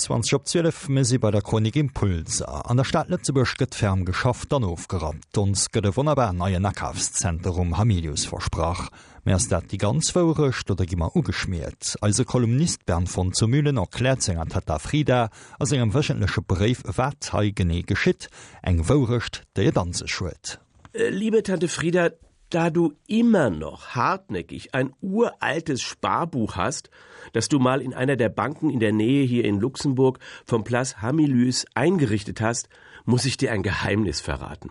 [0.00, 4.06] 20 op 12 me sie bei der Chronik Impulser an der Stadt Lettzeburg gëtt ferm
[4.08, 8.88] geschafft an aufgerat ons gëtt wunderbar neue Nackhafszentrum Hamilius versprach
[9.28, 11.98] Meers dat die ganz wërecht oder gimmer ugeschmiert.
[12.00, 15.28] Als Kolumnist Bern von zu Mühlen erkläert seg an Tata Frieda
[15.58, 18.30] ass engem wëschenlesche Brief wat ha gene geschitt,
[18.62, 20.58] eng vorrecht, der je danse schwet.
[20.94, 22.08] Liebe Tante Frieda,
[22.50, 26.90] da du immer noch hartnäckig ein uraltes Sparbuch hast,
[27.32, 31.00] das du mal in einer der Banken in der Nähe hier in Luxemburg vom Place
[31.00, 32.68] Hamilus eingerichtet hast,
[33.04, 34.70] muss ich dir ein Geheimnis verraten.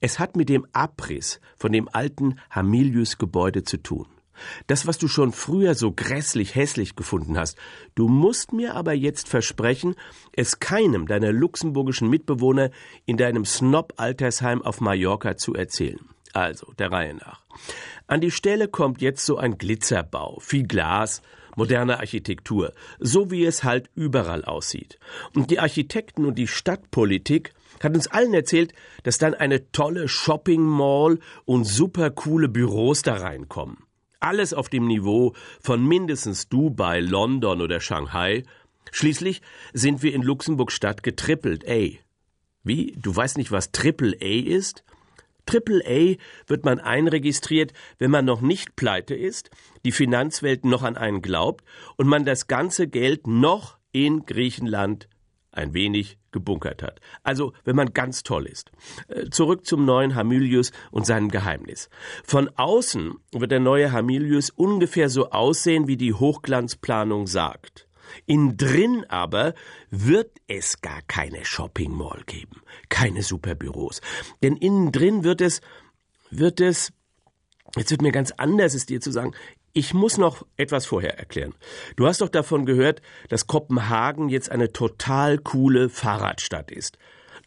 [0.00, 4.06] Es hat mit dem Abriss von dem alten Hamilius Gebäude zu tun.
[4.66, 7.56] Das, was du schon früher so grässlich hässlich gefunden hast,
[7.94, 9.94] du musst mir aber jetzt versprechen,
[10.32, 12.70] es keinem deiner luxemburgischen Mitbewohner
[13.04, 16.00] in deinem Snob-Altersheim auf Mallorca zu erzählen.
[16.32, 17.44] Also, der Reihe nach.
[18.06, 21.22] An die Stelle kommt jetzt so ein Glitzerbau, viel Glas,
[21.56, 24.98] moderne Architektur, so wie es halt überall aussieht.
[25.34, 28.72] Und die Architekten und die Stadtpolitik hat uns allen erzählt,
[29.02, 33.78] dass dann eine tolle Shopping Mall und supercoole Büros da reinkommen.
[34.20, 38.44] Alles auf dem Niveau von mindestens Dubai, London oder Shanghai.
[38.92, 41.88] Schließlich sind wir in Luxemburg Stadt getrippelt A.
[42.62, 42.94] Wie?
[42.96, 44.84] Du weißt nicht, was Triple A ist?
[45.52, 49.50] Triple A wird man einregistriert, wenn man noch nicht pleite ist,
[49.84, 51.62] die Finanzwelt noch an einen glaubt
[51.98, 55.10] und man das ganze Geld noch in Griechenland
[55.50, 57.02] ein wenig gebunkert hat.
[57.22, 58.72] Also, wenn man ganz toll ist.
[59.08, 61.90] Äh, zurück zum neuen Hamilius und seinem Geheimnis.
[62.24, 67.86] Von außen wird der neue Hamilius ungefähr so aussehen, wie die Hochglanzplanung sagt.
[68.26, 69.54] In drin aber
[69.90, 74.00] wird es gar keine Shopping Mall geben, keine Superbüros.
[74.42, 75.60] Denn innen drin wird es
[76.30, 76.92] wird es
[77.76, 79.34] jetzt wird mir ganz anders ist dir zu sagen,
[79.74, 81.54] ich muss noch etwas vorher erklären.
[81.96, 86.98] Du hast doch davon gehört, dass Kopenhagen jetzt eine total coole Fahrradstadt ist.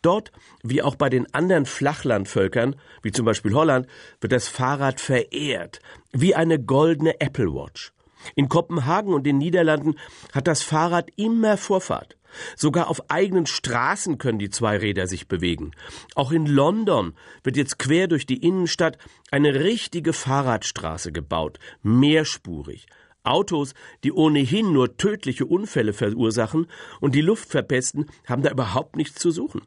[0.02, 0.32] Dort,
[0.64, 3.88] wie auch bei den anderen Flachlandvölkern, wie zum Beispiel Holland,
[4.22, 5.80] wird das Fahrrad verehrt,
[6.12, 7.92] wie eine goldene Apple Watch.
[8.36, 9.96] In Kopenhagen und den Niederlanden
[10.34, 12.18] hat das Fahrrad immer Vorfahrt.
[12.56, 15.72] Sogar auf eigenen Straßen können die zwei Räder sich bewegen.
[16.16, 18.98] Auch in London wird jetzt quer durch die Innenstadt
[19.32, 22.88] eine richtige Fahrradstraße gebaut, mehrspurig.
[23.24, 26.68] Autos, die ohnehin nur tödliche Unfälle verursachen
[27.02, 29.62] und die Luft verpesten, haben da überhaupt nichts zu suchen.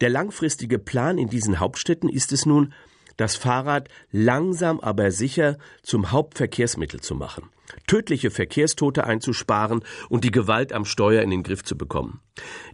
[0.00, 2.72] Der langfristige Plan in diesen Hauptstädten ist es nun,
[3.16, 7.50] das Fahrrad langsam aber sicher zum Hauptverkehrsmittel zu machen
[7.86, 12.20] tödliche Verkehrstote einzusparen und die Gewalt am Steuer in den Griff zu bekommen.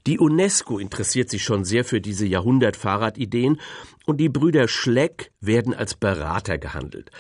[0.07, 3.61] Die UNESCO interessiert sich schon sehr für diese Jahrhundertfahrradideen
[4.07, 7.11] und die Brüder Schleck werden als Berater gehandelt.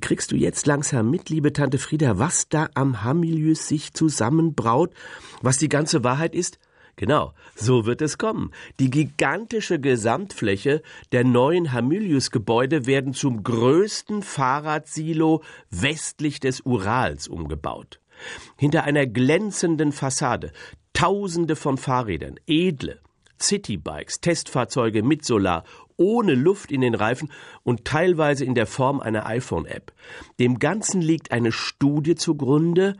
[0.00, 4.92] Kriegst du jetzt langsam mit, liebe Tante Frieda, was da am Hamilius sich zusammenbraut,
[5.42, 6.58] was die ganze Wahrheit ist?
[6.96, 8.52] Genau, so wird es kommen.
[8.80, 18.00] Die gigantische Gesamtfläche der neuen Hamilius-Gebäude werden zum größten Fahrradsilo westlich des Urals umgebaut.
[18.56, 20.52] Hinter einer glänzenden Fassade
[20.94, 23.00] Tausende von Fahrrädern, edle,
[23.38, 25.64] Citybikes, Testfahrzeuge mit Solar,
[25.98, 27.30] ohne Luft in den Reifen
[27.64, 29.92] und teilweise in der Form einer iPhone-App.
[30.40, 32.96] Dem Ganzen liegt eine Studie zugrunde,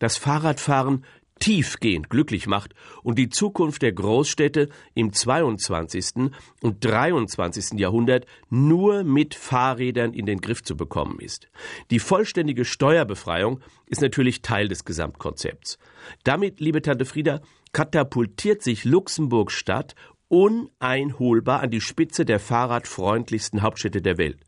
[0.00, 1.04] das Fahrradfahren
[1.38, 6.30] tiefgehend glücklich macht und die Zukunft der Großstädte im 22.
[6.62, 7.78] und 23.
[7.78, 11.48] Jahrhundert nur mit Fahrrädern in den Griff zu bekommen ist.
[11.90, 15.78] Die vollständige Steuerbefreiung ist natürlich Teil des Gesamtkonzepts.
[16.24, 17.40] Damit, liebe Tante Frieda,
[17.72, 19.94] katapultiert sich Luxemburg Stadt
[20.28, 24.38] uneinholbar an die Spitze der fahrradfreundlichsten Hauptstädte der Welt.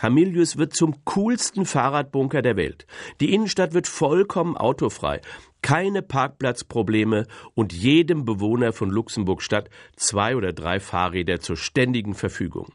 [0.00, 2.86] Hamilius wird zum coolsten Fahrradbunker der Welt.
[3.20, 5.20] Die Innenstadt wird vollkommen autofrei
[5.64, 12.74] keine Parkplatzprobleme und jedem Bewohner von Luxemburg Stadt zwei oder drei Fahrräder zur ständigen Verfügung.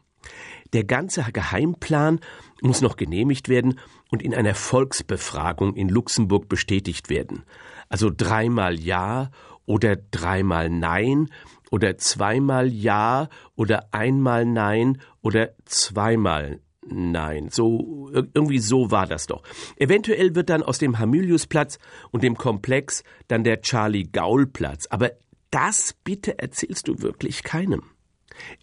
[0.72, 2.18] Der ganze Geheimplan
[2.62, 3.78] muss noch genehmigt werden
[4.10, 7.44] und in einer Volksbefragung in Luxemburg bestätigt werden.
[7.88, 9.30] Also dreimal Ja
[9.66, 11.30] oder dreimal Nein
[11.70, 19.42] oder zweimal Ja oder einmal Nein oder zweimal Nein, so irgendwie so war das doch.
[19.76, 21.78] Eventuell wird dann aus dem Hamiliusplatz
[22.10, 25.12] und dem Komplex dann der Charlie Gaul Platz, aber
[25.50, 27.82] das bitte erzählst du wirklich keinem.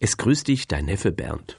[0.00, 1.58] Es grüßt dich dein Neffe Bernd.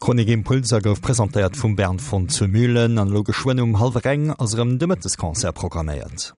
[0.00, 4.78] Chronik Impulser gouf präsentiert vum Bern von zu Mühlen an Logeschwennung half Reng as rem
[4.78, 6.34] dëmmettes Konzer programmiert.